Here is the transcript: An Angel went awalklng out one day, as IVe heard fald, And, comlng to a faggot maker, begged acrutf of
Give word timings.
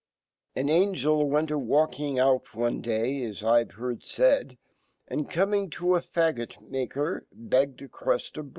An 0.55 0.67
Angel 0.67 1.29
went 1.29 1.51
awalklng 1.51 2.17
out 2.17 2.55
one 2.55 2.81
day, 2.81 3.21
as 3.23 3.43
IVe 3.43 3.73
heard 3.73 4.03
fald, 4.03 4.57
And, 5.07 5.29
comlng 5.29 5.69
to 5.73 5.93
a 5.95 6.01
faggot 6.01 6.59
maker, 6.67 7.27
begged 7.31 7.81
acrutf 7.81 8.35
of 8.37 8.49